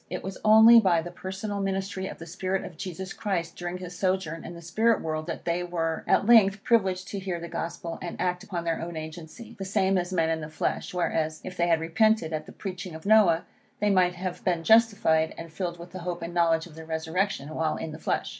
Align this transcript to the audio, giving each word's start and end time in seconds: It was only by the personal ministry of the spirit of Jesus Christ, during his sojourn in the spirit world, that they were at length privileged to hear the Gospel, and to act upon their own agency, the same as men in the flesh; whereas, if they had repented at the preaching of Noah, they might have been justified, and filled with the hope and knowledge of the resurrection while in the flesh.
It 0.09 0.23
was 0.23 0.39
only 0.43 0.79
by 0.79 1.03
the 1.03 1.11
personal 1.11 1.59
ministry 1.61 2.07
of 2.07 2.17
the 2.17 2.25
spirit 2.25 2.65
of 2.65 2.75
Jesus 2.75 3.13
Christ, 3.13 3.55
during 3.55 3.77
his 3.77 3.95
sojourn 3.95 4.43
in 4.43 4.55
the 4.55 4.59
spirit 4.63 4.99
world, 4.99 5.27
that 5.27 5.45
they 5.45 5.61
were 5.61 6.03
at 6.07 6.25
length 6.25 6.63
privileged 6.63 7.07
to 7.09 7.19
hear 7.19 7.39
the 7.39 7.47
Gospel, 7.47 7.99
and 8.01 8.17
to 8.17 8.23
act 8.23 8.43
upon 8.43 8.63
their 8.63 8.81
own 8.81 8.97
agency, 8.97 9.55
the 9.59 9.63
same 9.63 9.99
as 9.99 10.11
men 10.11 10.31
in 10.31 10.41
the 10.41 10.49
flesh; 10.49 10.91
whereas, 10.91 11.39
if 11.43 11.55
they 11.55 11.67
had 11.67 11.79
repented 11.79 12.33
at 12.33 12.47
the 12.47 12.51
preaching 12.51 12.95
of 12.95 13.05
Noah, 13.05 13.45
they 13.79 13.91
might 13.91 14.15
have 14.15 14.43
been 14.43 14.63
justified, 14.63 15.35
and 15.37 15.53
filled 15.53 15.77
with 15.77 15.91
the 15.91 15.99
hope 15.99 16.23
and 16.23 16.33
knowledge 16.33 16.65
of 16.65 16.73
the 16.73 16.83
resurrection 16.83 17.49
while 17.53 17.75
in 17.77 17.91
the 17.91 17.99
flesh. 17.99 18.29